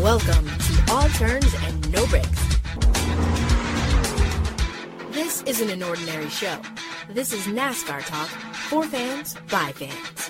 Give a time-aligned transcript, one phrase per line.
[0.00, 2.58] Welcome to All Turns and No Breaks.
[5.10, 6.60] This isn't an ordinary show.
[7.08, 8.28] This is NASCAR talk
[8.68, 10.23] for fans by fans.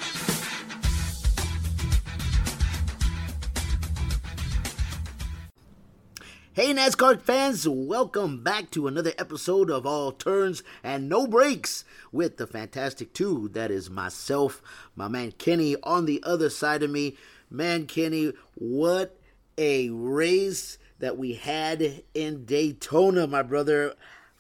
[6.55, 12.37] Hey, NASCAR fans, welcome back to another episode of All Turns and No Breaks with
[12.37, 13.49] the Fantastic Two.
[13.55, 14.63] That is myself,
[14.95, 17.17] my man Kenny on the other side of me.
[17.51, 19.19] Man, Kenny, what
[19.59, 23.95] a race that we had in Daytona, my brother.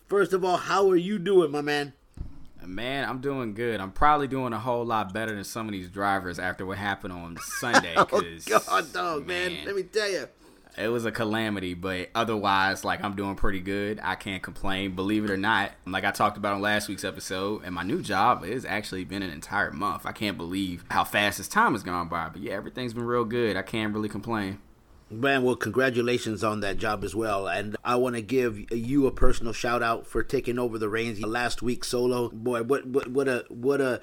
[0.06, 1.94] First of all, how are you doing, my man?
[2.64, 3.80] Man, I'm doing good.
[3.80, 7.12] I'm probably doing a whole lot better than some of these drivers after what happened
[7.12, 7.94] on Sunday.
[7.96, 8.06] oh,
[8.46, 9.52] God, dog, man.
[9.52, 9.66] man.
[9.66, 10.28] Let me tell you
[10.76, 14.00] it was a calamity, but otherwise, like I'm doing pretty good.
[14.02, 14.94] I can't complain.
[14.94, 18.02] Believe it or not, like I talked about on last week's episode, and my new
[18.02, 20.06] job has actually been an entire month.
[20.06, 22.28] I can't believe how fast this time has gone by.
[22.28, 23.56] But yeah, everything's been real good.
[23.56, 24.58] I can't really complain.
[25.10, 27.46] Man, well, congratulations on that job as well.
[27.46, 31.20] And I want to give you a personal shout out for taking over the reins
[31.22, 32.30] last week solo.
[32.30, 34.00] Boy, what what what a what a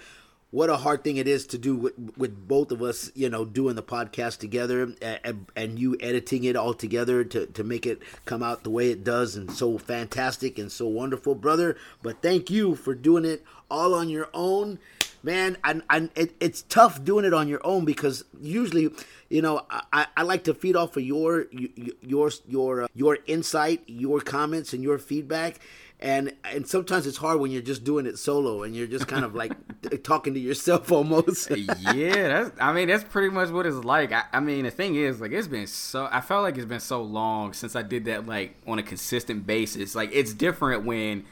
[0.52, 3.46] what a hard thing it is to do with, with both of us, you know,
[3.46, 8.02] doing the podcast together and, and you editing it all together to, to make it
[8.26, 11.78] come out the way it does and so fantastic and so wonderful, brother.
[12.04, 14.80] But thank you for doing it all on your own.
[15.24, 18.90] Man, and, and it, it's tough doing it on your own because usually,
[19.30, 23.84] you know, I, I like to feed off of your your your uh, your insight,
[23.86, 25.60] your comments, and your feedback
[26.02, 29.24] and and sometimes it's hard when you're just doing it solo and you're just kind
[29.24, 29.54] of like
[30.04, 31.52] talking to yourself almost.
[31.52, 32.52] yeah, that's.
[32.60, 34.12] I mean, that's pretty much what it's like.
[34.12, 36.08] I, I, mean, the thing is, like, it's been so.
[36.12, 39.46] I felt like it's been so long since I did that, like, on a consistent
[39.46, 39.94] basis.
[39.94, 41.26] Like, it's different when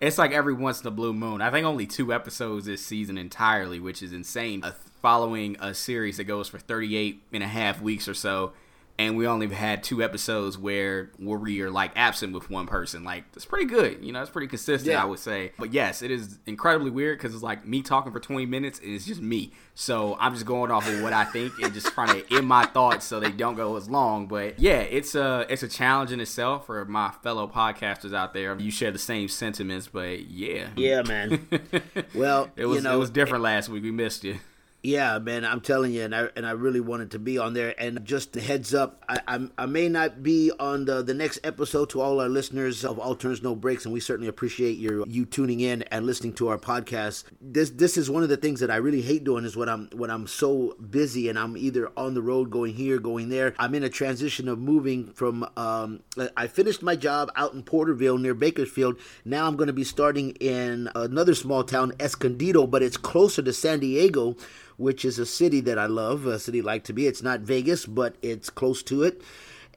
[0.00, 1.40] it's like every once in a blue moon.
[1.40, 4.62] I think only two episodes this season entirely, which is insane.
[5.00, 8.52] following a series that goes for 38 and a half weeks or so
[9.00, 13.02] and we only had two episodes where where we are like absent with one person.
[13.02, 15.02] Like it's pretty good, you know, it's pretty consistent, yeah.
[15.02, 15.52] I would say.
[15.58, 18.94] But yes, it is incredibly weird because it's like me talking for twenty minutes and
[18.94, 19.52] it's just me.
[19.74, 22.66] So I'm just going off of what I think and just trying to end my
[22.66, 24.26] thoughts so they don't go as long.
[24.26, 28.54] But yeah, it's a it's a challenge in itself for my fellow podcasters out there.
[28.58, 31.48] You share the same sentiments, but yeah, yeah, man.
[32.14, 33.82] well, it was you know, it was different last week.
[33.82, 34.40] We missed you.
[34.82, 37.74] Yeah, man, I'm telling you, and I and I really wanted to be on there.
[37.78, 41.40] And just a heads up, I I, I may not be on the the next
[41.44, 41.90] episode.
[41.90, 45.26] To all our listeners of All Turns No Breaks, and we certainly appreciate your you
[45.26, 47.24] tuning in and listening to our podcast.
[47.42, 49.90] This this is one of the things that I really hate doing is when I'm
[49.92, 53.54] when I'm so busy and I'm either on the road going here, going there.
[53.58, 55.46] I'm in a transition of moving from.
[55.58, 56.00] Um,
[56.38, 58.98] I finished my job out in Porterville near Bakersfield.
[59.26, 63.52] Now I'm going to be starting in another small town, Escondido, but it's closer to
[63.52, 64.36] San Diego
[64.80, 67.06] which is a city that I love, a city like to be.
[67.06, 69.20] It's not Vegas, but it's close to it.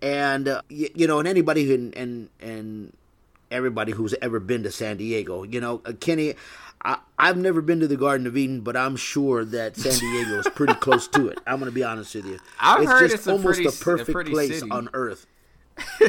[0.01, 2.93] And uh, you, you, know, and anybody who and, and and
[3.51, 6.35] everybody who's ever been to San Diego, you know, uh, Kenny,
[6.85, 10.39] I, have never been to the Garden of Eden, but I'm sure that San Diego
[10.39, 11.39] is pretty close to it.
[11.45, 12.39] I'm going to be honest with you.
[12.59, 14.71] I've it's heard just it's almost a, pretty, a perfect a place city.
[14.71, 15.27] on Earth.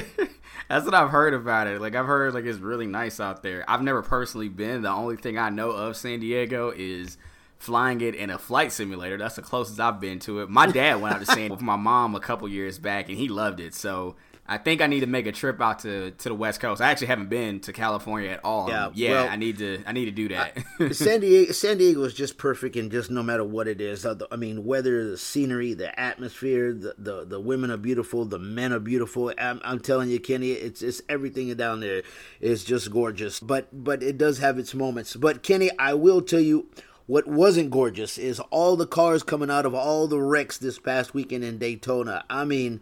[0.69, 1.81] That's what I've heard about it.
[1.81, 3.65] Like I've heard like it's really nice out there.
[3.69, 4.83] I've never personally been.
[4.83, 7.19] The only thing I know of San Diego is
[7.59, 9.16] flying it in a flight simulator.
[9.16, 10.50] That's the closest I've been to it.
[10.50, 13.28] My dad went out to San with my mom a couple years back, and he
[13.28, 13.75] loved it.
[13.75, 14.16] So
[14.47, 16.82] I think I need to make a trip out to, to the West Coast.
[16.82, 18.69] I actually haven't been to California at all.
[18.69, 20.59] Yeah, yeah well, I need to I need to do that.
[20.94, 24.04] San Diego San Diego is just perfect, and just no matter what it is.
[24.04, 28.75] I mean, weather, the scenery, the atmosphere, the the, the women are beautiful, the men
[28.75, 29.32] are beautiful.
[29.38, 32.03] I'm, I'm telling you, Kenny, it's it's everything down there
[32.41, 33.41] is just gorgeous.
[33.41, 35.16] But but it does have its moments.
[35.16, 36.69] But Kenny, I will tell you
[37.06, 41.12] what wasn't gorgeous is all the cars coming out of all the wrecks this past
[41.15, 42.25] weekend in Daytona.
[42.31, 42.81] I mean,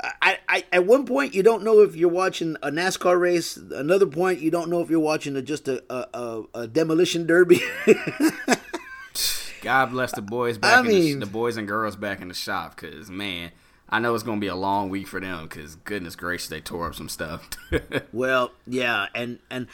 [0.00, 3.56] I, I, at one point you don't know if you're watching a NASCAR race.
[3.56, 7.60] Another point you don't know if you're watching a, just a, a, a demolition derby.
[9.62, 10.78] God bless the boys back.
[10.78, 13.52] I mean, the, the, boys and girls back in the shop, because man,
[13.88, 15.44] I know it's gonna be a long week for them.
[15.44, 17.48] Because goodness gracious, they tore up some stuff.
[18.12, 19.68] well, yeah, and and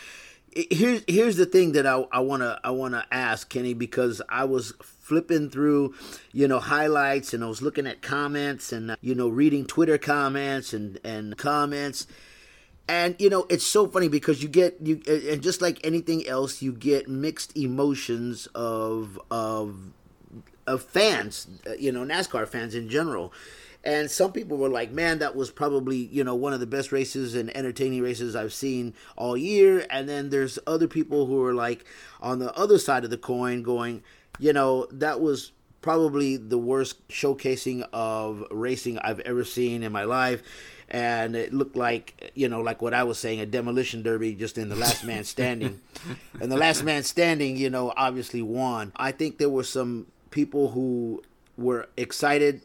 [0.71, 4.73] here's here's the thing that I, I wanna I wanna ask Kenny because I was
[4.81, 5.95] flipping through
[6.33, 10.73] you know highlights and I was looking at comments and you know reading Twitter comments
[10.73, 12.07] and and comments.
[12.89, 16.63] And you know it's so funny because you get you and just like anything else
[16.63, 19.77] you get mixed emotions of of
[20.67, 23.33] of fans uh, you know NASCAR fans in general
[23.85, 26.91] and some people were like, man, that was probably, you know, one of the best
[26.91, 29.87] races and entertaining races I've seen all year.
[29.89, 31.85] And then there's other people who are like
[32.21, 34.03] on the other side of the coin going,
[34.39, 40.05] you know, that was probably the worst showcasing of racing I've ever seen in my
[40.05, 40.43] life.
[40.91, 44.59] And it looked like, you know, like what I was saying, a demolition derby just
[44.59, 45.81] in the last man standing.
[46.41, 48.93] and the last man standing, you know, obviously won.
[48.97, 51.23] I think there were some people who
[51.57, 52.63] were excited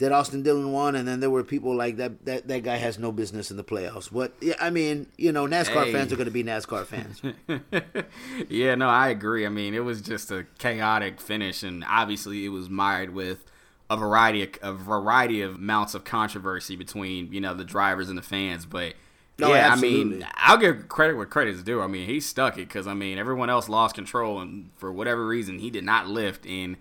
[0.00, 2.24] that Austin Dillon won, and then there were people like that.
[2.24, 4.10] That that guy has no business in the playoffs.
[4.12, 5.92] But yeah, I mean, you know, NASCAR Hey.
[5.92, 7.22] fans are going to be NASCAR fans.
[8.48, 9.46] yeah, no, I agree.
[9.46, 13.44] I mean, it was just a chaotic finish, and obviously, it was mired with
[13.88, 18.16] a variety of a variety of amounts of controversy between you know the drivers and
[18.16, 18.64] the fans.
[18.66, 18.94] But
[19.38, 21.82] No, yeah, I mean, I'll give credit where credit's due.
[21.82, 25.26] I mean, he stuck it because I mean, everyone else lost control, and for whatever
[25.26, 26.46] reason, he did not lift.
[26.46, 26.76] And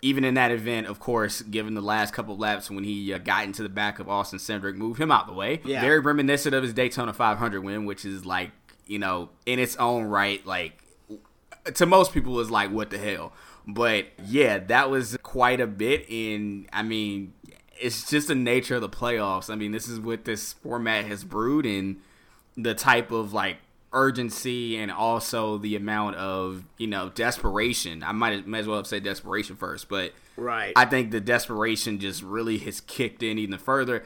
[0.00, 3.18] even in that event, of course, given the last couple of laps when he uh,
[3.18, 5.60] got into the back of Austin Cindric, moved him out the way.
[5.64, 5.80] Yeah.
[5.80, 8.52] Very reminiscent of his Daytona 500 win, which is like,
[8.86, 10.82] you know, in its own right, like,
[11.74, 13.32] to most people is like, what the hell?
[13.66, 16.08] But yeah, that was quite a bit.
[16.08, 17.34] And I mean,
[17.80, 19.50] it's just the nature of the playoffs.
[19.50, 22.00] I mean, this is what this format has brewed and
[22.56, 23.58] the type of like
[23.92, 28.02] urgency and also the amount of, you know, desperation.
[28.02, 30.72] I might, as well have said desperation first, but Right.
[30.76, 34.04] I think the desperation just really has kicked in even further.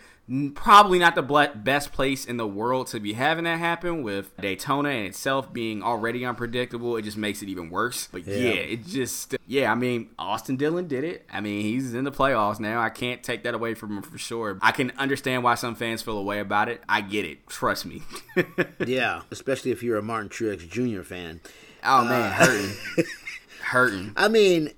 [0.54, 4.90] Probably not the best place in the world to be having that happen with Daytona
[4.90, 6.96] in itself being already unpredictable.
[6.96, 8.08] It just makes it even worse.
[8.10, 8.50] But yeah, Yeah.
[8.52, 11.26] it just, yeah, I mean, Austin Dillon did it.
[11.30, 12.80] I mean, he's in the playoffs now.
[12.80, 14.58] I can't take that away from him for sure.
[14.62, 16.82] I can understand why some fans feel a way about it.
[16.88, 17.46] I get it.
[17.48, 18.02] Trust me.
[18.86, 21.02] yeah, especially if you're a Martin Truex Jr.
[21.02, 21.40] fan.
[21.84, 23.04] oh, man, uh, hurting.
[23.64, 24.12] hurting.
[24.16, 24.70] I mean,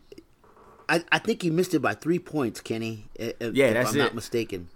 [0.89, 3.09] I, I think he missed it by three points, Kenny.
[3.15, 4.15] If, Yeah, if that's I'm not it.
[4.15, 4.69] mistaken.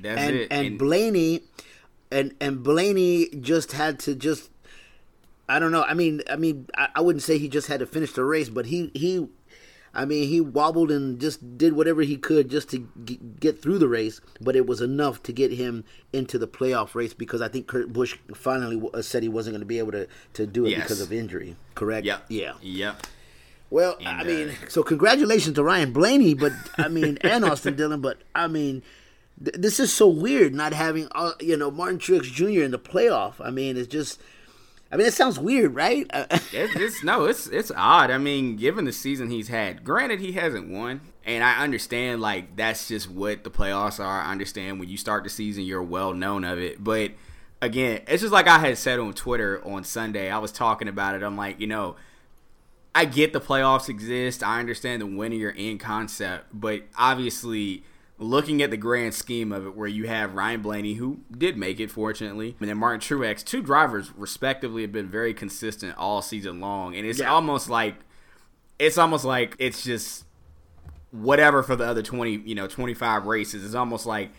[0.00, 0.48] That's and it.
[0.50, 1.42] and Blaney,
[2.10, 4.50] and and Blaney just had to just.
[5.48, 5.82] I don't know.
[5.82, 8.48] I mean, I mean, I, I wouldn't say he just had to finish the race,
[8.48, 9.26] but he he,
[9.92, 13.78] I mean, he wobbled and just did whatever he could just to g- get through
[13.78, 14.20] the race.
[14.40, 17.92] But it was enough to get him into the playoff race because I think Kurt
[17.92, 20.82] Busch finally uh, said he wasn't going to be able to to do it Yes.
[20.82, 21.56] because of injury.
[21.74, 22.06] Correct?
[22.06, 22.24] Yep.
[22.28, 22.54] Yeah.
[22.62, 23.06] Yep.
[23.68, 27.74] Well, And, I mean, uh, so congratulations to Ryan Blaney, but I mean, and Austin
[27.74, 28.82] Dillon, but I mean,
[29.42, 32.62] th- this is so weird not having, uh, you know, Martin Truex Jr.
[32.62, 33.34] in the playoff.
[33.40, 34.20] I mean, it's just,
[34.90, 36.10] I mean, it sounds weird, right?
[36.54, 38.10] It's, it's no, it's it's odd.
[38.10, 42.56] I mean, given the season he's had, granted he hasn't won, and I understand like
[42.56, 44.20] that's just what the playoffs are.
[44.20, 47.12] I understand when you start the season, you're well known of it, but
[47.62, 50.30] again, it's just like I had said on Twitter on Sunday.
[50.30, 51.22] I was talking about it.
[51.22, 51.96] I'm like, you know.
[52.94, 54.42] I get the playoffs exist.
[54.42, 57.84] I understand the winning you're in concept, but obviously
[58.18, 61.80] looking at the grand scheme of it, where you have Ryan Blaney, who did make
[61.80, 66.60] it, fortunately, and then Martin Truex, two drivers respectively, have been very consistent all season
[66.60, 67.32] long, and it's Yeah.
[67.32, 67.96] almost like
[68.78, 70.24] it's almost like it's just
[71.10, 74.30] whatever for the other 20 you know 25 races it's almost like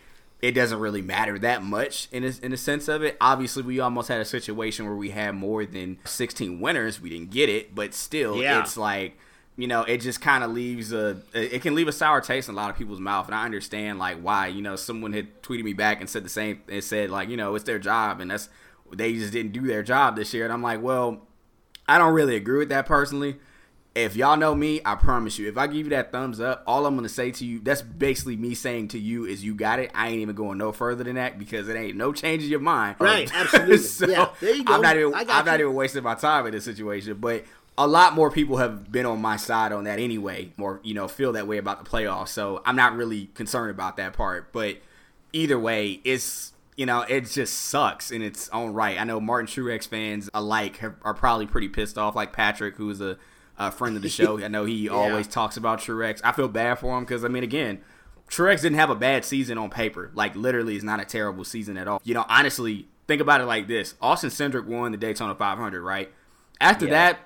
[0.41, 3.79] it doesn't really matter that much in a, in a sense of it obviously we
[3.79, 7.75] almost had a situation where we had more than 16 winners we didn't get it
[7.75, 8.59] but still Yeah.
[8.61, 9.17] it's like
[9.55, 12.55] you know it just kind of leaves a it can leave a sour taste in
[12.55, 15.63] a lot of people's mouth and i understand like why you know someone had tweeted
[15.63, 18.31] me back and said the same and said like you know it's their job and
[18.31, 18.50] that's
[18.91, 21.21] they just didn't do their job this year and i'm like well
[21.88, 23.38] I don't really agree with that personally.
[23.95, 26.88] If y'all know me, I promise you, if I give you that thumbs up, all
[26.88, 29.92] I'm gonna say to you, that's basically me saying to you is you got it.
[29.94, 32.59] I ain't even going no further than that because it ain't no change in your
[32.59, 32.95] mind.
[32.97, 33.78] Right, absolutely.
[33.78, 34.73] so Yeah, there you go.
[34.73, 37.18] I'm not even I I'm not even wasting my time in this situation.
[37.19, 37.45] But
[37.77, 41.07] a lot more people have been on my side on that anyway, or you know,
[41.07, 42.30] feel that way about the playoffs.
[42.30, 44.51] So I'm not really concerned about that part.
[44.53, 44.77] But
[45.31, 48.99] either way, it's you know, it just sucks in its own right.
[48.99, 52.99] I know Martin Truex fans alike have, are probably pretty pissed off, like Patrick, who's
[52.99, 53.18] a,
[53.59, 54.44] a friend of the show.
[54.44, 56.19] I know he always talks about Truex.
[56.23, 57.81] I feel bad for him because I mean, again,
[58.30, 60.11] Truex didn't have a bad season on paper.
[60.13, 62.01] Like literally, it's not a terrible season at all.
[62.03, 66.11] You know, honestly, think about it like this: Austin Cindric won the Daytona 500, right?
[66.61, 66.92] After Yeah.
[66.92, 67.19] that,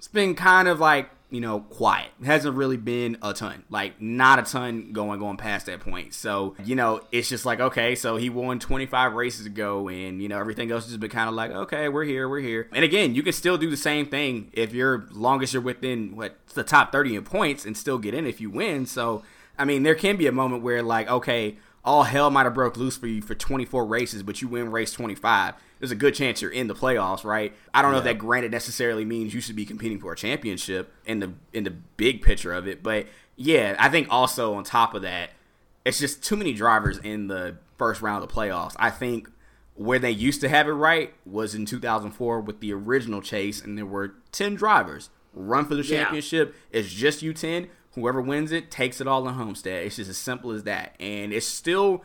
[0.00, 2.08] it's been kind of like you know quiet.
[2.22, 6.14] It hasn't really been a ton, like not a ton going going past that point.
[6.14, 10.28] So you know it's just like okay, so he won 25 races ago, and you
[10.30, 12.70] know everything else has just been kind of like okay, we're here, we're here.
[12.72, 16.38] And again, you can still do the same thing if you're longest you're within what
[16.54, 18.86] the top 30 in points and still get in if you win.
[18.86, 19.22] So
[19.58, 21.58] I mean, there can be a moment where like okay.
[21.82, 24.92] All hell might have broke loose for you for 24 races, but you win race
[24.92, 25.54] 25.
[25.80, 27.52] There's a good chance you're in the playoffs, right?
[27.74, 30.92] I don't know if that granted necessarily means you should be competing for a championship
[31.06, 33.06] in the in the big picture of it, but
[33.36, 35.30] yeah, I think also on top of that,
[35.84, 38.74] it's just too many drivers in the first round of the playoffs.
[38.78, 39.30] I think
[39.74, 43.78] where they used to have it right was in 2004 with the original chase, and
[43.78, 45.08] there were 10 drivers.
[45.32, 46.02] run for the Yeah.
[46.02, 46.54] championship.
[46.72, 47.68] It's just you ten.
[47.94, 49.86] Whoever wins it takes it all in Homestead.
[49.86, 50.96] It's just as simple as that.
[50.98, 52.02] And it's still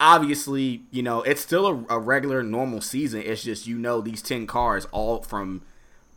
[0.00, 3.22] obviously, you know, it's still a, a regular normal season.
[3.22, 5.62] It's just you know these ten cars all from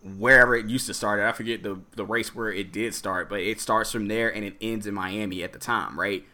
[0.03, 1.19] wherever it used to start.
[1.19, 4.43] I forget the the race where it did start, but it starts from there and
[4.45, 6.25] it ends in Miami at the time, right?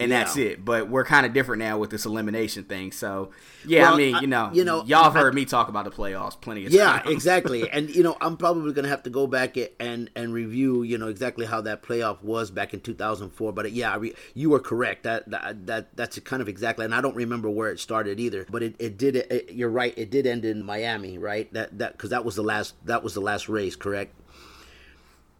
[0.00, 0.44] And that's Yeah.
[0.50, 0.64] it.
[0.64, 2.92] But we're kind of different now with this elimination thing.
[2.92, 3.30] So
[3.66, 5.68] yeah, Well, I mean, I- you know, you know, y'all have I- heard me talk
[5.68, 7.10] about the playoffs plenty of Yeah, times.
[7.10, 7.68] exactly.
[7.72, 10.98] And you know, I'm probably going to have to go back and and review, you
[10.98, 13.52] know, exactly how that playoff was back in 2004.
[13.52, 15.02] But yeah, I re- you were correct.
[15.02, 16.84] That, that that that's kind of exactly.
[16.84, 18.46] And I don't remember where it started either.
[18.48, 19.16] But it, it did.
[19.16, 19.94] It, you're right.
[19.96, 21.52] It did end in Miami, right?
[21.52, 24.14] That that because that was the last that was the last race, correct?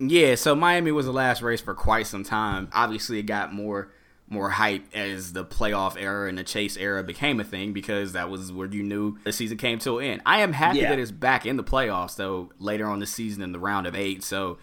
[0.01, 2.69] Yeah, so Miami was the last race for quite some time.
[2.73, 3.91] Obviously, it got more
[4.31, 8.29] more hype as the playoff era and the chase era became a thing because that
[8.29, 10.23] was where you knew the season came to an end.
[10.27, 10.91] I am happy Yeah.
[10.91, 13.95] that it's back in the playoffs though later on the season in the round of
[13.95, 14.23] eight.
[14.23, 14.59] So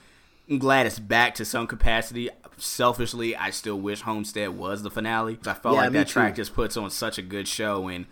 [0.50, 2.30] I'm glad it's back to some capacity.
[2.58, 5.40] Selfishly, I still wish Homestead was the finale.
[5.46, 6.42] I felt Yeah, like that track too.
[6.42, 8.06] just puts on such a good show and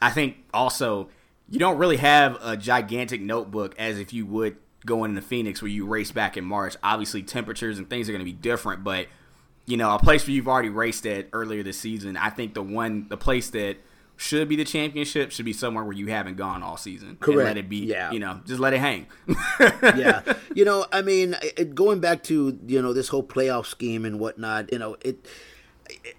[0.00, 1.08] I think also
[1.48, 4.56] you don't really have a gigantic notebook as if you would
[4.86, 6.76] going into Phoenix where you race back in March.
[6.82, 9.06] Obviously, temperatures and things are going to be different, but
[9.66, 12.16] you know, a place where you've already raced at earlier this season.
[12.16, 13.76] I think the one, the place that
[14.16, 17.08] should be the championship should be somewhere where you haven't gone all season.
[17.10, 17.38] And Correct.
[17.44, 18.10] let it be, Yeah.
[18.12, 19.06] you know, just let it hang.
[19.60, 20.22] yeah
[20.54, 24.20] you know i mean it, going back to you know this whole playoff scheme and
[24.20, 25.26] whatnot you know it,
[26.04, 26.16] it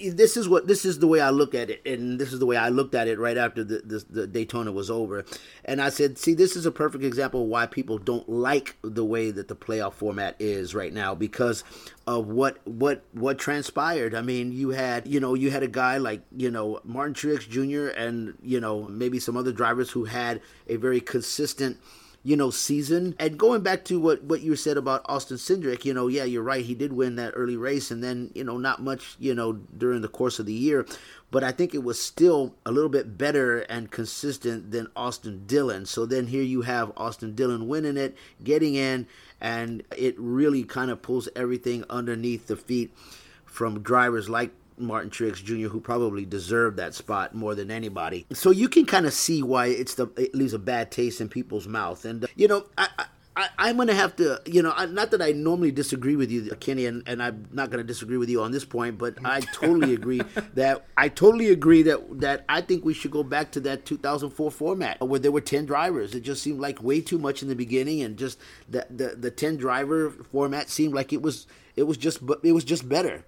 [0.00, 2.46] this is what this is the way I look at it, and this is the
[2.46, 5.24] way I looked at it right after the, the the Daytona was over,
[5.64, 9.04] and I said, see, this is a perfect example of why people don't like the
[9.04, 11.64] way that the playoff format is right now because
[12.06, 14.14] of what what what transpired.
[14.14, 17.48] I mean, you had you know you had a guy like you know Martin Truex
[17.48, 17.88] Jr.
[17.96, 21.78] and you know maybe some other drivers who had a very consistent
[22.24, 23.14] you know, season.
[23.18, 26.42] And going back to what what you said about Austin Cindric, you know, yeah, you're
[26.42, 26.64] right.
[26.64, 30.00] He did win that early race, and then you know, not much, you know, during
[30.00, 30.86] the course of the year.
[31.30, 35.84] But I think it was still a little bit better and consistent than Austin Dillon.
[35.84, 39.06] So then here you have Austin Dillon winning it, getting in,
[39.40, 42.96] and it really kind of pulls everything underneath the feet
[43.44, 48.26] from drivers like Martin Truex Jr., who probably deserved that spot more than anybody.
[48.32, 51.28] So you can kind of see why it's the it leaves a bad taste in
[51.28, 52.04] people's mouth.
[52.04, 52.88] And uh, you know, I.
[52.98, 56.14] I I, I'm going to have to, you know, I- not that I normally disagree
[56.14, 58.96] with you, Kenny, and, and I'm not going to disagree with you on this point,
[58.96, 60.20] but I totally agree
[60.54, 64.52] that I totally agree that that I think we should go back to that 2004
[64.52, 66.14] format where there were 10 drivers.
[66.14, 68.38] It just seemed like way too much in the beginning, and just
[68.68, 72.62] the the, the 10 driver format seemed like it was it was just it was
[72.62, 73.24] just better.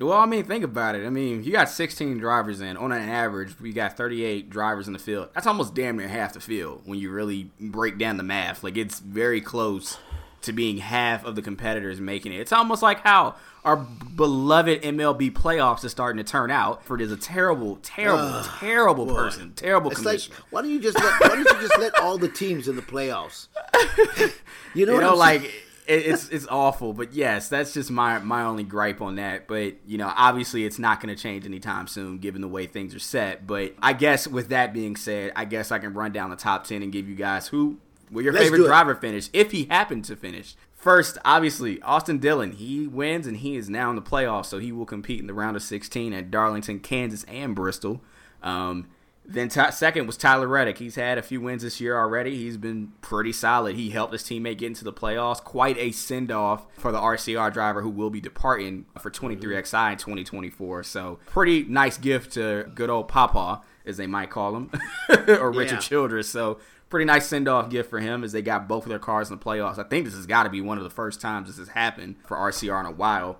[0.00, 1.06] Well, I mean, think about it.
[1.06, 2.76] I mean, you got 16 drivers in.
[2.76, 5.28] On an average, we got 38 drivers in the field.
[5.34, 8.62] That's almost damn near half the field when you really break down the math.
[8.62, 9.98] Like, it's very close
[10.42, 12.40] to being half of the competitors making it.
[12.40, 16.84] It's almost like how our beloved MLB playoffs is starting to turn out.
[16.84, 21.20] For is a terrible, terrible, terrible person, terrible It's like, why don't you just let,
[21.20, 23.48] why don't you just let all the teams in the playoffs?
[24.74, 25.52] You know, you know, like saying?
[25.88, 26.92] It, it's it's awful.
[26.92, 29.48] But yes, that's just my my only gripe on that.
[29.48, 32.94] But you know, obviously, it's not going to change anytime soon, given the way things
[32.94, 33.46] are set.
[33.46, 36.64] But I guess with that being said, I guess I can run down the top
[36.64, 37.78] ten and give you guys who
[38.10, 40.54] will your Let's favorite driver finish if he happened to finish.
[40.74, 42.52] First, obviously, Austin Dillon.
[42.52, 45.34] He wins and he is now in the playoffs, so he will compete in the
[45.34, 48.00] round of 16 at Darlington, Kansas, and Bristol.
[48.44, 48.86] Um,
[49.30, 50.78] then t- second was Tyler Reddick.
[50.78, 52.34] He's had a few wins this year already.
[52.36, 53.76] He's been pretty solid.
[53.76, 55.44] He helped his teammate get into the playoffs.
[55.44, 59.98] Quite a send off for the RCR driver who will be departing for 23XI in
[59.98, 60.82] 2024.
[60.84, 64.70] So pretty nice gift to good old Papa, as they might call him,
[65.28, 65.80] or Richard Yeah.
[65.80, 66.28] Childress.
[66.30, 66.58] So
[66.88, 69.38] pretty nice send off gift for him as they got both of their cars in
[69.38, 69.78] the playoffs.
[69.78, 72.16] I think this has got to be one of the first times this has happened
[72.26, 73.38] for RCR in a while.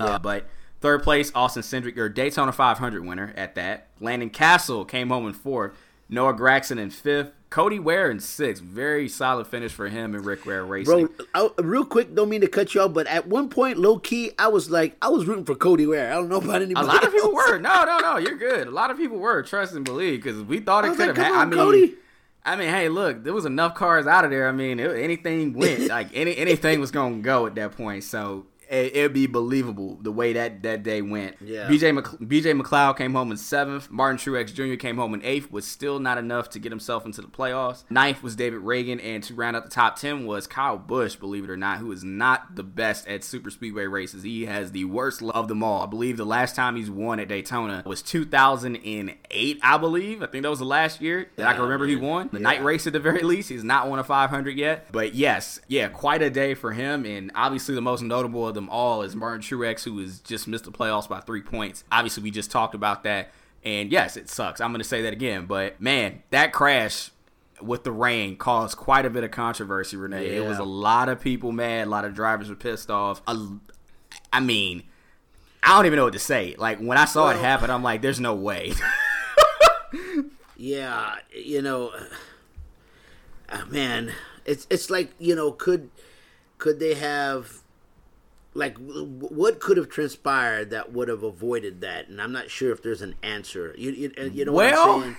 [0.00, 0.46] Uh, but
[0.82, 3.88] third place, Austin Cindric, your Daytona 500 winner at that.
[4.00, 5.72] Landon Cassill came home in fourth.
[6.08, 7.32] Noah Gragson in fifth.
[7.48, 8.62] Cody Ware in sixth.
[8.62, 11.08] Very solid finish for him and Rick Ware Racing.
[11.34, 13.98] Bro, I, real quick, don't mean to cut you off, but at one point, low
[13.98, 16.10] key, I was like, I was rooting for Cody Ware.
[16.10, 16.86] I don't know about anybody.
[16.86, 17.58] a lot of people were.
[17.58, 18.16] No, no, no.
[18.16, 18.68] You're good.
[18.68, 19.42] A lot of people were.
[19.42, 21.16] Trust and believe because we thought it could like, have.
[21.16, 21.94] come ha- I mean, Cody.
[22.44, 24.48] I mean, hey, look, there was enough cars out of there.
[24.48, 25.88] I mean, it, anything went.
[25.88, 28.04] like any anything was gonna go at that point.
[28.04, 31.36] So it, it'd be believable the way that that day went.
[31.40, 31.68] Yeah.
[31.68, 33.90] BJ Mc, BJ McLeod came home in seventh.
[33.90, 34.76] Martin Truex Jr.
[34.76, 35.52] came home in eighth.
[35.52, 37.84] Was still not enough to get himself into the playoffs.
[37.90, 41.16] Ninth was David Ragan, and to round out the top ten was Kyle Busch.
[41.16, 44.22] Believe it or not, who is not the best at super speedway races.
[44.22, 45.82] He has the worst of them all.
[45.82, 49.60] I believe the last time he's won at Daytona was 2008.
[49.62, 50.22] I believe.
[50.22, 52.64] I think that was the last year that I can remember he won the night
[52.64, 53.50] race at the very least.
[53.50, 57.04] He's not won a 500 yet, but yes, yeah, quite a day for him.
[57.04, 60.64] And obviously, the most notable of them all is Martin Truex, who has just missed
[60.64, 61.84] the playoffs by three points.
[61.90, 63.30] Obviously, we just talked about that.
[63.64, 64.60] And yes, it sucks.
[64.60, 65.46] I'm going to say that again.
[65.46, 67.10] But man, that crash
[67.60, 70.34] with the rain caused quite a bit of controversy, Renee.
[70.34, 71.86] It was a lot of people mad.
[71.86, 73.22] A lot of drivers were pissed off.
[74.32, 74.82] I mean,
[75.62, 76.56] I don't even know what to say.
[76.58, 78.72] Like, when I saw it happen, I'm like, there's no way.
[80.62, 81.90] Yeah, you know,
[83.48, 84.12] uh, man,
[84.44, 85.90] it's it's like you know, could
[86.58, 87.61] could they have
[88.54, 92.08] like what could have transpired that would have avoided that?
[92.08, 93.74] And I'm not sure if there's an answer.
[93.78, 95.16] You you, uh, you know what Well, I'm saying?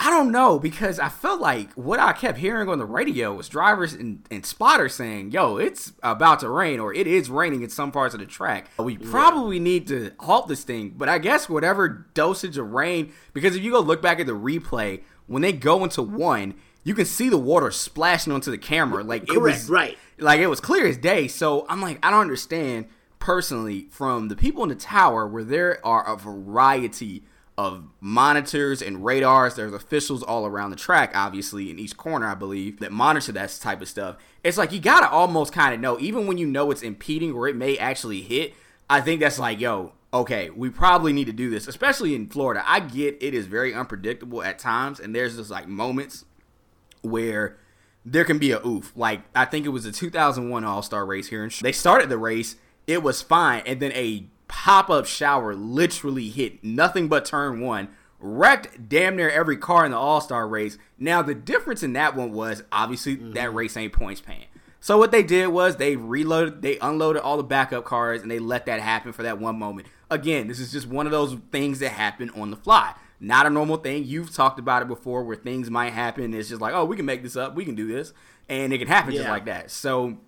[0.00, 3.48] I don't know because I felt like what I kept hearing on the radio was
[3.48, 7.70] drivers and, and spotters saying, "Yo, it's about to rain, or it is raining in
[7.70, 8.68] some parts of the track.
[8.78, 13.54] We probably need to halt this thing." But I guess whatever dosage of rain, because
[13.56, 17.06] if you go look back at the replay, when they go into one, you can
[17.06, 19.96] see the water splashing onto the camera, like it Correct, was right.
[20.18, 21.28] Like it was clear as day.
[21.28, 22.86] So I'm like, I don't understand
[23.18, 27.24] personally from the people in the tower where there are a variety
[27.56, 29.54] of monitors and radars.
[29.54, 33.56] There's officials all around the track, obviously in each corner, I believe, that monitor that
[33.60, 34.16] type of stuff.
[34.42, 37.48] It's like you gotta almost kind of know, even when you know it's impeding or
[37.48, 38.54] it may actually hit.
[38.90, 42.62] I think that's like, yo, okay, we probably need to do this, especially in Florida.
[42.66, 46.24] I get it is very unpredictable at times, and there's just like moments
[47.02, 47.56] where
[48.04, 48.92] there can be a oof.
[48.94, 52.18] Like I think it was a 2001 All Star race here, and they started the
[52.18, 52.56] race.
[52.86, 57.88] It was fine, and then a pop up shower literally hit nothing but turn one,
[58.20, 60.78] wrecked damn near every car in the All Star race.
[60.98, 63.56] Now the difference in that one was obviously that mm-hmm.
[63.56, 64.46] race ain't points paying.
[64.80, 68.38] So what they did was they reloaded, they unloaded all the backup cars, and they
[68.38, 69.88] let that happen for that one moment.
[70.10, 72.92] Again, this is just one of those things that happen on the fly.
[73.24, 74.04] Not a normal thing.
[74.04, 76.34] You've talked about it before, where things might happen.
[76.34, 78.12] It's just like, oh, we can make this up, we can do this,
[78.48, 79.70] and it can happen just like that.
[79.70, 80.18] So,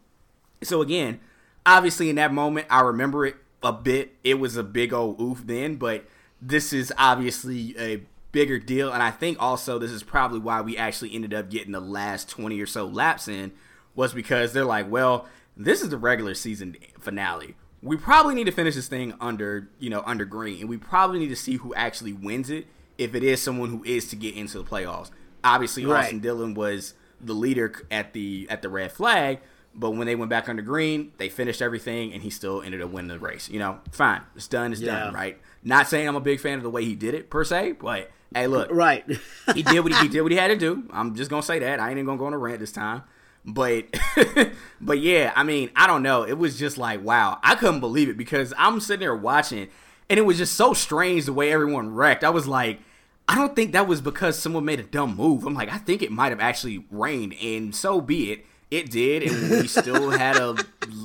[0.62, 1.20] so again,
[1.64, 4.14] obviously in that moment, I remember it a bit.
[4.24, 6.06] It was a big old oof then, but
[6.40, 10.76] this is obviously a bigger deal, and I think also this is probably why we
[10.76, 13.52] actually ended up getting the last twenty or so laps in,
[13.94, 17.56] was because they're like, well, this is the regular season finale.
[17.82, 21.18] We probably need to finish this thing under, you know, under green, and we probably
[21.18, 22.66] need to see who actually wins it
[22.98, 25.10] if it is someone who is to get into the playoffs.
[25.44, 26.04] Obviously, Right.
[26.04, 29.38] Austin Dillon was the leader at the at the red flag,
[29.74, 32.90] but when they went back under green, they finished everything, and he still ended up
[32.90, 33.48] winning the race.
[33.48, 34.98] You know, fine, it's done, it's Yeah.
[35.04, 35.38] done, right?
[35.62, 38.10] Not saying I'm a big fan of the way he did it per se, but
[38.34, 39.04] hey, look, Right.
[39.54, 40.84] he did what he, he did what he had to do.
[40.90, 41.80] I'm just gonna say that.
[41.80, 43.02] I ain't even gonna go on a rant this time.
[43.44, 43.84] But
[44.80, 46.24] but yeah, I mean, I don't know.
[46.24, 47.38] It was just like wow.
[47.42, 49.68] I couldn't believe it because I'm sitting there watching
[50.10, 52.24] and it was just so strange the way everyone wrecked.
[52.24, 52.80] I was like,
[53.28, 55.44] I don't think that was because someone made a dumb move.
[55.44, 58.46] I'm like, I think it might have actually rained, and so be it.
[58.70, 60.56] It did, and we still had a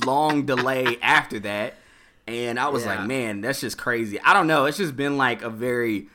[0.04, 1.74] long delay after that.
[2.26, 2.96] And I was Yeah.
[2.98, 4.20] like, man, that's just crazy.
[4.20, 4.64] I don't know.
[4.66, 6.08] It's just been like a very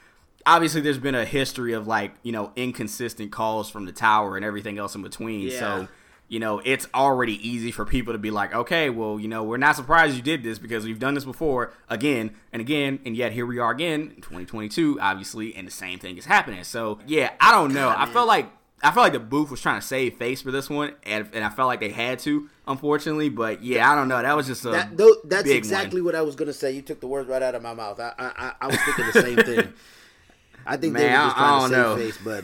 [0.46, 4.46] obviously there's been a history of like, you know, inconsistent calls from the tower and
[4.46, 5.50] everything else in between.
[5.50, 5.60] Yeah.
[5.60, 5.88] So,
[6.30, 9.58] you know, it's already easy for people to be like, okay, well, you know, we're
[9.58, 13.32] not surprised you did this because we've done this before again and again, and yet
[13.32, 16.64] here we are again in 2022, obviously, and the same thing is happening.
[16.64, 17.94] So, yeah, I don't know.
[17.96, 18.50] I felt like
[18.84, 21.44] I felt like the booth was trying to save face for this one, and, and
[21.44, 23.30] I felt like they had to, unfortunately.
[23.30, 24.22] But yeah, I don't know.
[24.22, 26.06] That was just a That, though, that's exactly one.
[26.08, 26.74] what I was gonna say.
[26.74, 28.00] You took the words right out of my mouth.
[28.00, 29.74] I I, I, was thinking the same thing.
[30.66, 31.96] I think they Man, were just trying to save know.
[31.96, 32.44] face, but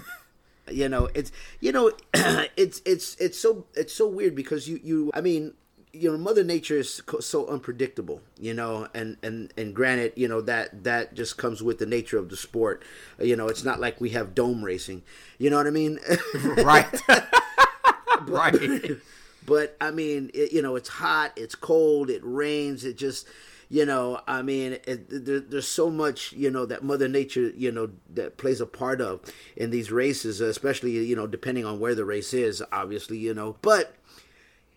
[0.72, 5.12] you know, it's you know, it's it's it's so it's so weird because you you
[5.14, 5.54] I mean.
[5.96, 8.20] You know, Mother Nature is so unpredictable.
[8.40, 12.18] You know, and and and granted, you know that that just comes with the nature
[12.18, 12.82] of the sport.
[13.20, 15.04] You know, it's not like we have dome racing.
[15.38, 16.00] You know what I mean?
[16.58, 16.90] right,
[18.28, 18.98] right.
[19.46, 23.28] but I mean, it, you know, it's hot, it's cold, it rains, it just,
[23.74, 27.72] you know, I mean, it, there, there's so much, you know, that Mother Nature, you
[27.72, 29.20] know, that plays a part of
[29.58, 33.56] in these races, especially, you know, depending on where the race is, obviously, you know,
[33.64, 33.96] but,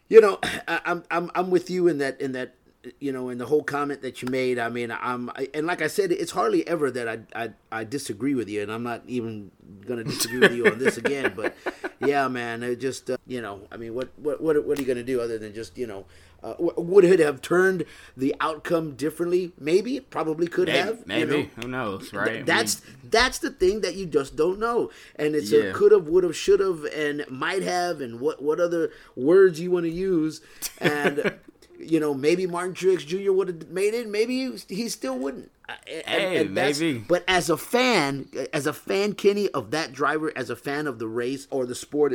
[0.09, 2.55] you know, I, I'm I'm I'm with you in that in that
[2.99, 4.59] you know in the whole comment that you made.
[4.59, 7.85] I mean, I'm I, and like I said, it's hardly ever that I I, I
[7.85, 9.51] disagree with you, and I'm not even
[9.87, 11.35] gonna disagree with you on this again.
[11.37, 11.55] But
[12.01, 14.89] yeah, man, it just uh, you know, I mean, what what what what are you
[14.89, 16.07] gonna do other than just you know.
[16.47, 17.85] Uh, would it have turned
[18.17, 19.53] the outcome differently?
[19.59, 21.07] Maybe, probably could maybe, have.
[21.07, 21.49] Maybe, you know?
[21.63, 22.47] who knows, right?
[22.47, 25.65] That's I mean, that's the thing that you just don't know, and it's yeah.
[25.65, 29.59] a could have, would have, should have, and might have, and what what other words
[29.59, 30.41] you want to use,
[30.79, 31.35] and.
[31.79, 33.33] you know, maybe Martin Truex Jr.
[33.33, 34.09] would have made it.
[34.09, 35.51] Maybe he still wouldn't.
[35.69, 36.99] And, hey, and maybe.
[37.07, 40.99] But as a fan, as a fan, Kenny, of that driver, as a fan of
[40.99, 42.15] the race or the sport,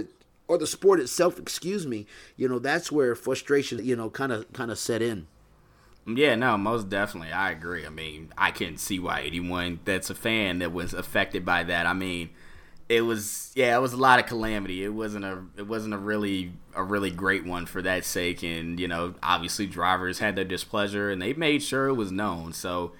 [0.51, 4.51] or the sport itself, excuse me, you know, that's where frustration, you know, kind of
[4.51, 5.25] kind of set in.
[6.05, 7.31] Yeah, no, most definitely.
[7.31, 7.85] I agree.
[7.85, 11.85] I mean, I can see why anyone that's a fan that was affected by that.
[11.85, 12.31] I mean,
[12.89, 14.83] it was yeah, it was a lot of calamity.
[14.83, 18.77] It wasn't a it wasn't a really a really great one for that sake and,
[18.77, 22.51] you know, obviously drivers had their displeasure and they made sure it was known.
[22.51, 22.91] So,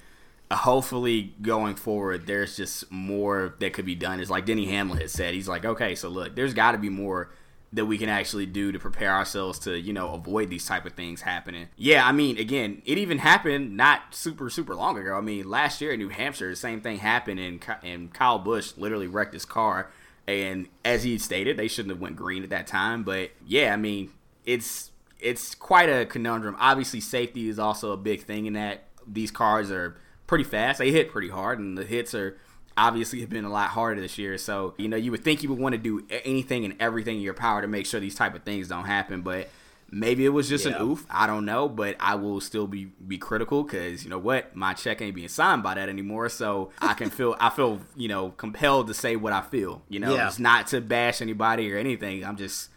[0.50, 4.22] uh, hopefully going forward there's just more that could be done.
[4.22, 5.34] It's like Denny Hamlin has said.
[5.34, 7.30] He's like, "Okay, so look, there's got to be more
[7.74, 10.94] that we can actually do to prepare ourselves to you know avoid these type of
[10.94, 11.68] things happening.
[11.78, 15.16] Yeah i mean again it even happened not super super long ago.
[15.16, 18.74] I mean last year in new hampshire the same thing happened and, and kyle busch
[18.78, 19.90] literally wrecked his car.
[20.28, 23.04] And as he stated they shouldn't have went green at that time.
[23.04, 24.12] But yeah i mean
[24.46, 26.56] it's it's quite a conundrum.
[26.60, 30.80] Obviously safety is also a big thing in that these cars are pretty fast.
[30.80, 32.38] They hit pretty hard and the hits are
[32.82, 34.38] obviously have been a lot harder this year.
[34.38, 37.22] So, you know, you would think you would want to do anything and everything in
[37.22, 39.22] your power to make sure these type of things don't happen.
[39.22, 39.50] But
[39.92, 40.76] maybe it was just yeah.
[40.76, 41.06] an oof.
[41.10, 41.70] I don't know.
[41.70, 45.28] But I will still be be critical because you know what, my check ain't being
[45.28, 46.28] signed by that anymore.
[46.30, 49.84] So I can feel I feel you know compelled to say what I feel.
[49.88, 50.28] You know, yeah.
[50.28, 52.26] it's not to bash anybody or anything.
[52.26, 52.70] I'm just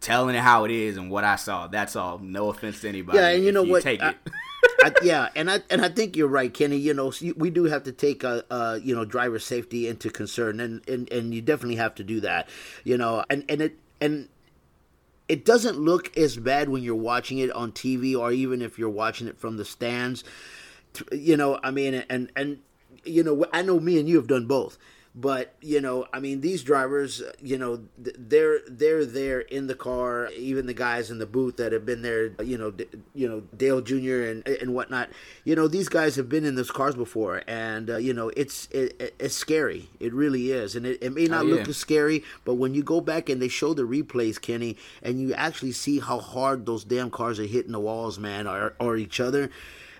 [0.00, 1.68] telling it how it is and what I saw.
[1.68, 2.18] That's all.
[2.18, 3.18] No offense to anybody.
[3.18, 3.82] Yeah, and you know you what?
[3.82, 4.16] Take I, it.
[4.84, 6.76] I, yeah, and I and I think you're right, Kenny.
[6.76, 10.60] You know, we do have to take a, a, you know driver safety into concern,
[10.60, 12.50] and, and and you definitely have to do that.
[12.84, 14.28] You know, and and it and
[15.26, 18.90] it doesn't look as bad when you're watching it on TV, or even if you're
[18.90, 20.22] watching it from the stands.
[21.10, 22.58] You know, I mean, and and
[23.04, 24.76] you know, I know me and you have done both.
[25.16, 30.28] But you know, I mean, these drivers, you know, they're they're there in the car.
[30.36, 32.74] Even the guys in the booth that have been there, you know,
[33.14, 34.22] you know Dale Jr.
[34.22, 35.10] and and whatnot.
[35.44, 38.66] You know, these guys have been in those cars before, and uh, you know, it's
[38.72, 39.88] it, it's scary.
[40.00, 41.54] It really is, and it, it may not oh, yeah.
[41.54, 45.20] look as scary, but when you go back and they show the replays, Kenny, and
[45.20, 48.96] you actually see how hard those damn cars are hitting the walls, man, or or
[48.96, 49.48] each other,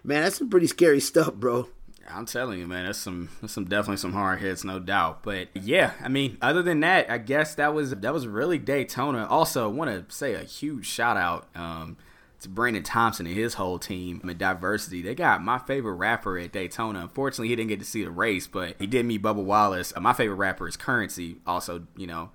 [0.03, 1.69] man, that's some pretty scary stuff, bro.
[2.09, 5.23] I'm telling you, man, that's some that's some definitely some hard hits, no doubt.
[5.23, 9.27] But yeah, I mean, other than that, I guess that was that was really Daytona.
[9.27, 11.97] Also, want to say a huge shout out um,
[12.41, 15.03] to Brandon Thompson and his whole team at Diversity.
[15.03, 17.01] They got my favorite rapper at Daytona.
[17.01, 19.93] Unfortunately, he didn't get to see the race, but he did meet Bubba Wallace.
[19.97, 21.37] Uh, my favorite rapper is Currency.
[21.47, 22.31] Also, you know,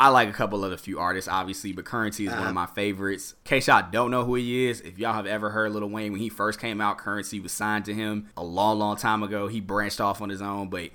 [0.00, 2.40] I like a couple of a few artists, obviously, but Currency is uh-huh.
[2.40, 2.66] one of uh-huh.
[2.66, 3.32] my favorites.
[3.44, 6.12] In case y'all don't know who he is, if y'all have ever heard Lil Wayne
[6.12, 9.48] when he first came out, Currency was signed to him a long, long time ago.
[9.48, 10.90] He branched off on his own, but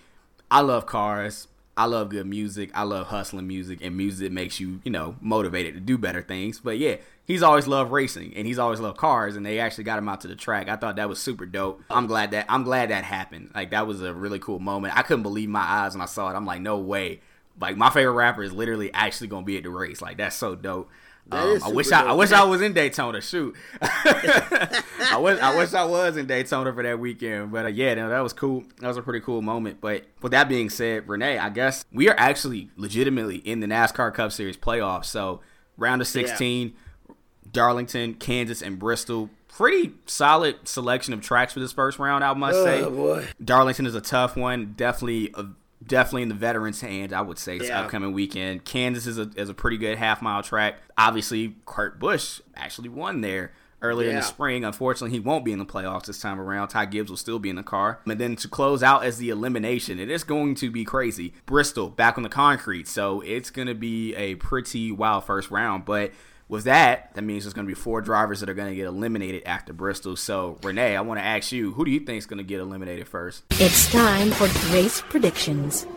[0.49, 1.47] I love cars.
[1.75, 2.69] I love good music.
[2.73, 6.59] I love hustling music, and music makes you, you know, motivated to do better things.
[6.59, 9.97] But yeah, he's always loved racing, and he's always loved cars, and they actually got
[9.97, 10.69] him out to the track.
[10.69, 11.81] I thought that was super dope.
[11.89, 13.51] I'm glad that I'm glad that happened.
[13.55, 14.95] Like that was a really cool moment.
[14.95, 16.35] I couldn't believe my eyes when I saw it.
[16.35, 17.21] I'm like, no way
[17.59, 20.01] like my favorite rapper is literally actually gonna be at the race.
[20.01, 20.89] Like that's so dope.
[21.31, 23.21] Um, I wish I, I wish I was in Daytona.
[23.21, 27.51] Shoot, I wish I wish I was in Daytona for that weekend.
[27.51, 28.65] But uh, yeah, no, that was cool.
[28.79, 29.79] That was a pretty cool moment.
[29.79, 34.13] But with that being said, Renee, I guess we are actually legitimately in the NASCAR
[34.13, 35.05] Cup Series playoffs.
[35.05, 35.39] So
[35.77, 36.73] round of sixteen,
[37.07, 37.15] yeah.
[37.49, 39.29] Darlington, Kansas, and Bristol.
[39.47, 42.83] Pretty solid selection of tracks for this first round, I must oh, say.
[42.83, 43.27] Boy.
[43.41, 44.73] Darlington is a tough one.
[44.75, 45.45] Definitely a
[45.87, 47.13] definitely in the veterans' hands.
[47.13, 47.81] I would say this yeah.
[47.81, 48.65] upcoming weekend.
[48.65, 50.79] Kansas is a is a pretty good half mile track.
[50.97, 54.13] Obviously, Kurt Busch actually won there earlier yeah.
[54.13, 54.63] in the spring.
[54.63, 56.69] Unfortunately, he won't be in the playoffs this time around.
[56.69, 57.99] Ty Gibbs will still be in the car.
[58.05, 61.33] And then to close out as the elimination, it is going to be crazy.
[61.45, 65.85] Bristol back on the concrete, so it's going to be a pretty wild first round,
[65.85, 66.11] but
[66.47, 68.85] with that, that means there's going to be four drivers that are going to get
[68.85, 70.15] eliminated after Bristol.
[70.15, 72.59] So, Renee, I want to ask you, who do you think is going to get
[72.59, 73.43] eliminated first?
[73.51, 75.87] It's time for race predictions.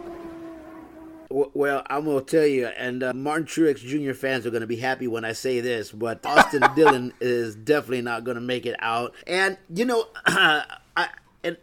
[1.29, 4.15] Well, I'm going to tell you, and uh, Martin Truex Jr.
[4.15, 8.03] fans are going to be happy when I say this, but Austin Dillon is definitely
[8.03, 9.13] not going to make it out.
[9.27, 10.63] And, you know, uh,
[10.97, 11.09] I.
[11.43, 11.57] And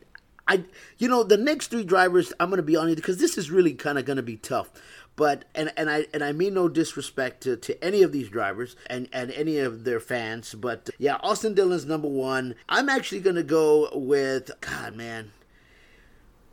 [0.45, 0.65] I,
[0.97, 3.73] you know, the next three drivers, I'm going to be honest because this is really
[3.73, 4.71] kind of going to be tough.
[5.15, 8.75] But and and I and I mean no disrespect to, to any of these drivers
[8.87, 12.55] and and any of their fans, but yeah, Austin Dillon's number one.
[12.67, 15.31] I'm actually gonna go with God, man.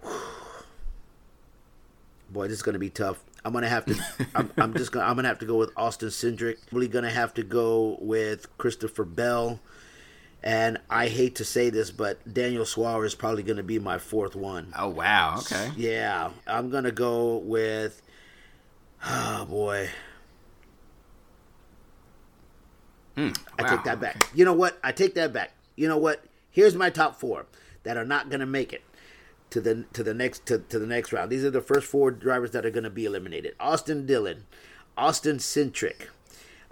[2.30, 3.24] Boy, this is gonna be tough.
[3.44, 3.96] I'm gonna have to.
[4.34, 5.06] I'm, I'm, just gonna.
[5.06, 6.58] I'm gonna have to go with Austin Cindric.
[6.72, 9.60] Really gonna have to go with Christopher Bell,
[10.42, 13.98] And I hate to say this, but Daniel Suarez is probably going to be my
[13.98, 14.72] fourth one.
[14.78, 15.70] Oh wow, okay.
[15.76, 18.02] Yeah, I'm going to go with.
[19.04, 19.88] Oh boy.
[23.16, 24.16] Mm, I take that back.
[24.16, 24.32] okay.
[24.34, 24.78] You know what?
[24.82, 25.52] I take that back.
[25.76, 26.24] You know what?
[26.50, 27.46] Here's my top four
[27.82, 28.82] that are not going to make it
[29.50, 31.30] to the to the next to, to the next round.
[31.30, 33.54] These are the first four drivers that are going to be eliminated.
[33.58, 34.46] Austin Dillon,
[34.96, 36.08] Austin Cindric.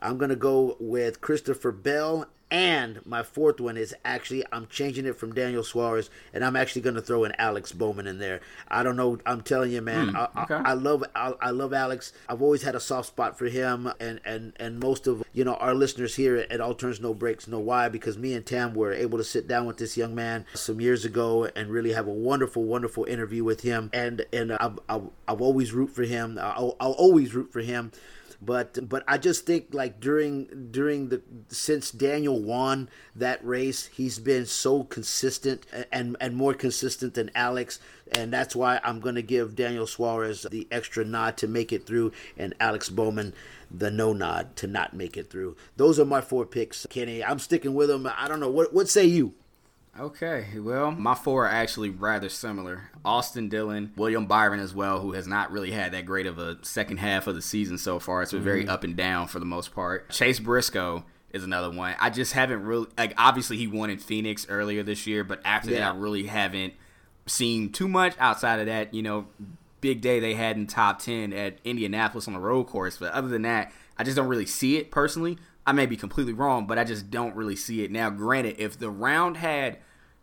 [0.01, 2.27] I'm going to go with Christopher Bell.
[2.51, 6.81] And my fourth one is actually I'm changing it from Daniel Suarez, and I'm actually
[6.83, 8.41] going to throw in Alex Bowman in there.
[8.69, 9.19] I don't know.
[9.27, 10.09] I'm telling you, man.
[10.09, 10.55] Hmm, I, I- okay.
[10.55, 12.13] I love I, I love Alex.
[12.27, 15.57] I've always had a soft spot for him, and and and most of you know
[15.57, 18.93] our listeners here at All Turns No Breaks know why because me and Tam were
[18.95, 22.13] able to sit down with this young man some years ago and really have a
[22.13, 23.91] wonderful, wonderful interview with him.
[23.93, 26.39] And and I've I've, I've always root for him.
[26.41, 27.93] I'll, I'll always root for him.
[28.41, 34.21] But but I just think like during during the since Daniel won that race, he's
[34.21, 37.81] been so consistent and and more consistent than Alex,
[38.13, 41.85] and that's why I'm going to give Daniel Suarez the extra nod to make it
[41.85, 43.35] through, and Alex Bowman
[43.71, 45.57] the no nod to not make it through.
[45.77, 47.25] Those are my four picks, Kenny.
[47.25, 48.09] I'm sticking with them.
[48.17, 49.35] I don't know what what say you.
[49.99, 52.91] Okay, well, my four are actually rather similar.
[53.05, 56.59] Austin Dillon, William Byron as well, who has not really had that great of a
[56.63, 58.23] second half of the season so far.
[58.23, 58.71] It's been very mm-hmm.
[58.71, 60.11] up and down for the most part.
[60.11, 61.97] Chase Briscoe is another one.
[61.99, 65.71] I just haven't really like obviously he won in Phoenix earlier this year, but after
[65.71, 65.81] Yeah.
[65.81, 66.75] that I really haven't
[67.27, 69.27] seen too much outside of that, you know,
[69.81, 72.99] big day they had in top 10 at Indianapolis on the road course.
[72.99, 75.39] But other than that, I just don't really see it personally.
[75.67, 77.91] I may be completely wrong, but I just don't really see it.
[77.91, 79.79] Now, granted, if the round had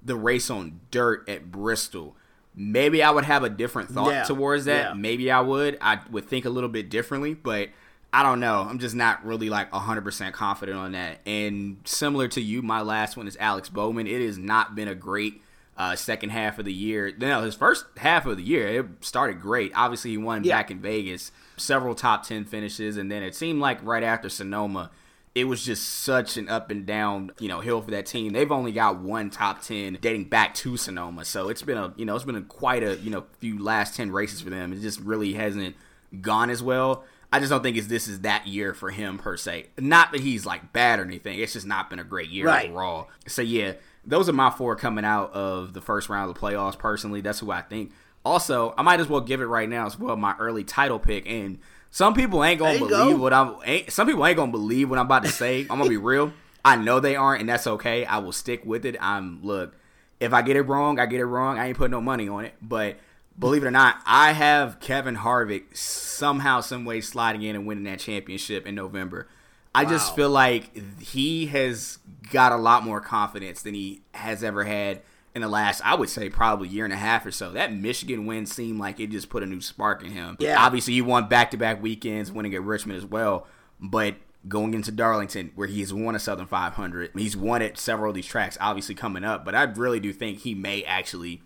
[0.06, 2.16] the race on dirt at Bristol,
[2.56, 4.90] maybe I would have a different thought Yeah, towards that.
[4.90, 4.94] yeah.
[4.94, 5.78] Maybe I would.
[5.82, 7.70] I would think a little bit differently, but
[8.14, 8.62] I don't know.
[8.62, 11.20] I'm just not really like 100% confident on that.
[11.26, 14.08] And similar to you, my last one is Alex Bowman.
[14.08, 15.42] It has not been a great
[15.78, 17.12] uh, second half of the year.
[17.18, 19.74] No, his first half of the year, it started great.
[19.76, 20.56] Obviously, he won Yeah.
[20.56, 24.92] back in Vegas, several top 10 finishes, and then it seemed like right after Sonoma,
[25.36, 28.32] it was just such an up and down, you know, hill for that team.
[28.32, 31.26] They've only got one top 10 dating back to Sonoma.
[31.26, 33.96] So it's been a, you know, it's been a quite a, you know, few last
[33.98, 34.72] 10 races for them.
[34.72, 35.76] It just really hasn't
[36.22, 37.04] gone as well.
[37.34, 39.66] I just don't think it's this is that year for him per se.
[39.78, 41.38] Not that he's like bad or anything.
[41.40, 42.70] It's just not been a great year Right.
[42.70, 43.10] overall.
[43.28, 43.74] So yeah,
[44.06, 46.78] those are my four coming out of the first round of the playoffs.
[46.78, 47.92] Personally, that's who I think.
[48.24, 50.16] Also, I might as well give it right now as well.
[50.16, 51.60] My early title pick, and
[51.96, 53.16] some people ain't gonna believe go.
[53.16, 53.56] what I'm.
[53.64, 55.62] Ain't, some people ain't gonna believe what I'm about to say.
[55.62, 56.34] I'm gonna be real.
[56.66, 58.04] I know they aren't, and that's okay.
[58.04, 58.98] I will stick with it.
[59.00, 59.78] I'm look.
[60.20, 61.58] If I get it wrong, I get it wrong.
[61.58, 62.98] I ain't putting no money on it, but
[63.40, 67.86] believe it or not, I have Kevin Harvick somehow, some way sliding in and winning
[67.86, 69.30] that championship in November.
[69.74, 74.66] I just feel like he has got a lot more confidence than he has ever
[74.66, 75.02] had
[75.36, 77.52] in the last, I would say, probably year and a half or so.
[77.52, 80.38] That Michigan win seemed like it just put a new spark in him.
[80.40, 80.64] Yeah.
[80.64, 83.46] Obviously, he won back to back weekends, winning at Richmond as well.
[83.80, 84.16] But
[84.48, 88.26] going into Darlington, where he's won a Southern 500, he's won at several of these
[88.26, 89.44] tracks, obviously coming up.
[89.44, 91.42] But I really do think he may actually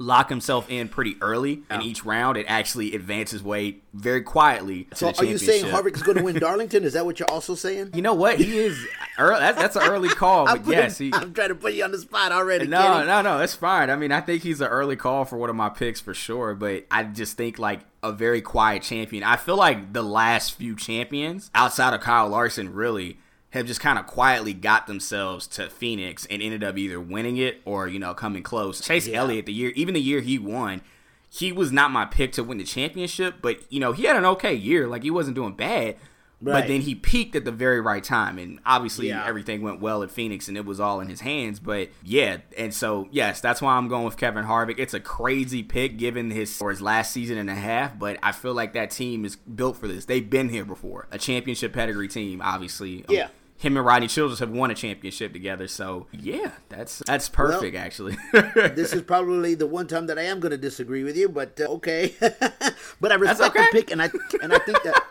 [0.00, 4.84] lock himself in pretty early in each round and actually advance his way very quietly
[4.84, 5.84] to So the are you saying championship.
[5.92, 6.84] Harvick is going to win Darlington?
[6.84, 7.90] Is that what you're also saying?
[7.94, 8.38] You know what?
[8.38, 8.78] He is.
[9.18, 11.10] Early, that's, that's an early call, I'm but putting- yes, he.
[11.12, 12.68] I'm trying to put you on the spot already.
[12.68, 13.06] No, Kenny.
[13.06, 13.90] no, no, it's fine.
[13.90, 16.54] I mean, I think he's an early call for one of my picks for sure,
[16.54, 19.24] but I just think like a very quiet champion.
[19.24, 23.18] I feel like the last few champions outside of Kyle Larson really
[23.50, 27.60] have just kind of quietly got themselves to Phoenix and ended up either winning it
[27.64, 28.80] or, you know, coming close.
[28.80, 29.18] Chase Yeah.
[29.20, 30.82] Elliott, the year, even the year he won,
[31.30, 34.24] he was not my pick to win the championship, but, you know, he had an
[34.26, 34.86] okay year.
[34.86, 35.96] Like, he wasn't doing bad.
[36.40, 39.26] But then he peaked at the very right time, and obviously Yeah.
[39.26, 41.58] everything went well at Phoenix, and it was all in his hands.
[41.58, 44.78] But yeah, and so yes, that's why I'm going with Kevin Harvick.
[44.78, 48.30] It's a crazy pick given his or his last season and a half, but I
[48.30, 50.04] feel like that team is built for this.
[50.04, 53.04] They've been here before, a championship pedigree team, obviously.
[53.08, 53.28] Um, Yeah.
[53.58, 58.16] Him and Rodney Childers have won a championship together, so yeah, that's that's perfect actually.
[58.32, 61.60] this is probably the one time that I am going to disagree with you, but
[61.60, 62.14] uh, okay.
[63.00, 63.64] but I respect okay.
[63.64, 65.02] the pick, and I and I think that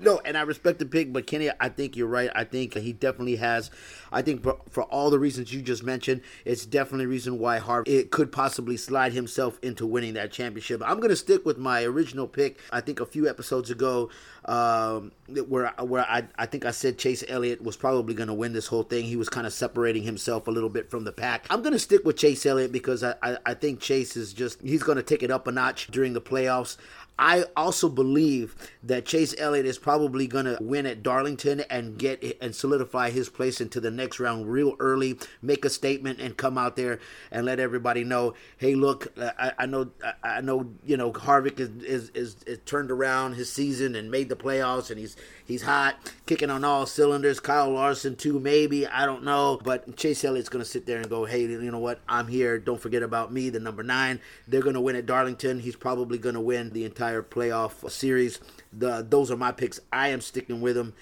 [0.00, 1.12] no, and I respect the pick.
[1.12, 2.30] But Kenny, I think you're right.
[2.34, 3.70] I think he definitely has.
[4.12, 7.58] I think for, for all the reasons you just mentioned, it's definitely a reason why
[7.58, 10.82] Harvick could possibly slide himself into winning that championship.
[10.84, 12.58] I'm going to stick with my original pick.
[12.70, 14.10] I think a few episodes ago,
[14.44, 15.12] um,
[15.46, 18.66] where where I I think I said Chase Elliott was probably going to win this
[18.66, 19.04] whole thing.
[19.04, 21.46] He was kind of separating himself a little bit from the pack.
[21.50, 24.62] I'm going to stick with Chase Elliott because I, I, I think Chase is just
[24.62, 26.76] he's going to take it up a notch during the playoffs.
[27.18, 28.54] I also believe
[28.84, 33.28] that Chase Elliott is probably going to win at Darlington and get and solidify his
[33.28, 37.00] place into the next round real early, make a statement, and come out there
[37.32, 39.90] and let everybody know, hey, look, I, I know,
[40.22, 44.28] I know, you know, Harvick is, is, is, is turned around his season and made
[44.28, 45.16] the playoffs, and he's
[45.48, 47.40] he's hot, kicking on all cylinders.
[47.40, 51.10] Kyle Larson too, maybe I don't know, but Chase Elliott's going to sit there and
[51.10, 51.98] go, hey, you know what?
[52.08, 52.58] I'm here.
[52.58, 54.20] Don't forget about me, the number nine.
[54.46, 55.58] They're going to win at Darlington.
[55.58, 58.38] He's probably going to win the entire playoff series.
[58.72, 59.80] The those are my picks.
[59.92, 60.92] I am sticking with them.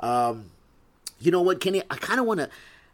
[0.00, 0.50] Um,
[1.18, 1.82] you know what, Kenny?
[1.90, 2.48] I kind of want to.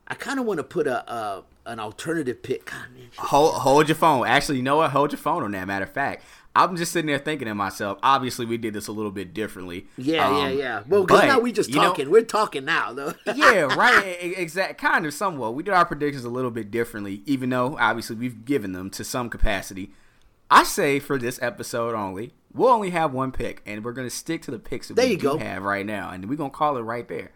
[0.08, 2.66] I kind of want to put a, a, an alternative pick.
[2.66, 4.26] God, man, hold hold your phone.
[4.26, 4.90] Actually, you know what?
[4.90, 5.66] Hold your phone on that.
[5.66, 7.98] Matter of fact, I'm just sitting there thinking to myself.
[8.02, 9.86] Obviously, we did this a little bit differently.
[9.96, 10.82] Yeah, um, yeah, yeah.
[10.86, 12.06] Well, because now we just talking.
[12.06, 13.14] Know, We're talking now, though.
[13.34, 14.16] yeah, right.
[14.20, 14.78] Exact.
[14.80, 15.54] Kind of, somewhat.
[15.54, 19.04] We did our predictions a little bit differently, even though obviously we've given them to
[19.04, 19.92] some capacity.
[20.50, 24.42] I say for this episode only, we'll only have one pick, and we're gonna stick
[24.42, 25.38] to the picks that there we you go.
[25.38, 27.30] have right now, and we're gonna call it right there.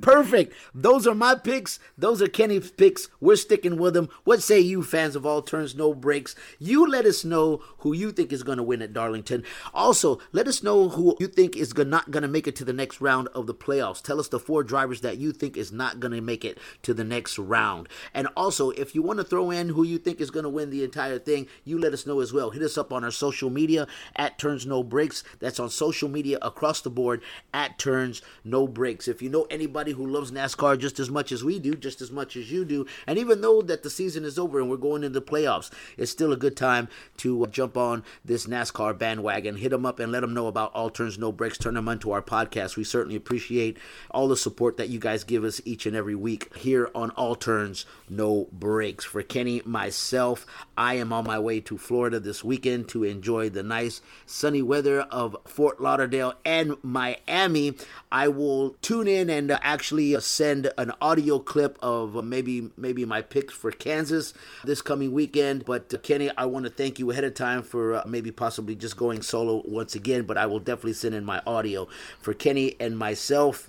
[0.00, 0.52] Perfect.
[0.74, 1.78] Those are my picks.
[1.96, 3.08] Those are Kenny's picks.
[3.20, 4.08] We're sticking with them.
[4.24, 6.34] What say you, fans of all turns, no breaks?
[6.58, 9.44] You let us know who you think is going to win at Darlington.
[9.72, 12.72] Also, let us know who you think is not going to make it to the
[12.72, 14.02] next round of the playoffs.
[14.02, 16.92] Tell us the four drivers that you think is not going to make it to
[16.92, 17.88] the next round.
[18.12, 20.70] And also, if you want to throw in who you think is going to win
[20.70, 22.50] the entire thing, you let us know as well.
[22.50, 25.22] Hit us up on our social media at Turns No Breaks.
[25.38, 29.06] That's on social media across the board at Turns No Breaks.
[29.06, 32.00] If you know anybody everybody who loves NASCAR just as much as we do, just
[32.00, 32.86] as much as you do.
[33.06, 36.10] And even though that the season is over and we're going into the playoffs, it's
[36.10, 39.56] still a good time to uh, jump on this NASCAR bandwagon.
[39.56, 41.58] Hit them up and let them know about All Turns No Breaks.
[41.58, 42.76] Turn them onto our podcast.
[42.76, 43.76] We certainly appreciate
[44.10, 47.34] all the support that you guys give us each and every week here on All
[47.34, 49.04] Turns No Breaks.
[49.04, 50.46] For Kenny, myself,
[50.78, 55.02] I am on my way to Florida this weekend to enjoy the nice sunny weather
[55.02, 57.74] of Fort Lauderdale and Miami.
[58.10, 62.70] I will tune in and uh, actually uh, send an audio clip of uh, maybe
[62.76, 65.64] maybe my picks for Kansas this coming weekend.
[65.64, 68.96] But uh, Kenny, I want to thank you ahead of time for maybe possibly just
[68.96, 70.22] going solo once again.
[70.22, 71.88] But I will definitely send in my audio
[72.20, 73.68] for Kenny and myself.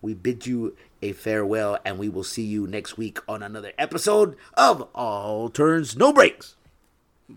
[0.00, 4.36] We bid you a farewell, and we will see you next week on another episode
[4.54, 6.56] of All Turns No Breaks.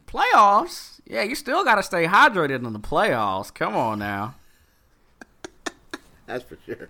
[0.08, 1.00] Playoffs?
[1.06, 3.54] Yeah, you still got to stay hydrated in the playoffs.
[3.54, 4.36] Come on now.
[6.26, 6.90] That's for sure.